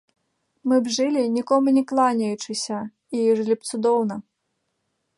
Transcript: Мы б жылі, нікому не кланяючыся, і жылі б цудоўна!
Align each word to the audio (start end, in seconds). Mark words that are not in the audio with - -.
Мы 0.71 0.75
б 0.85 0.93
жылі, 0.95 1.21
нікому 1.35 1.67
не 1.77 1.83
кланяючыся, 1.93 2.77
і 3.19 3.23
жылі 3.41 3.55
б 3.59 3.73
цудоўна! 3.73 4.15